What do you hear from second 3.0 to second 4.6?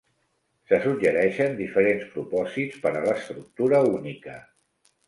a l'estructura única.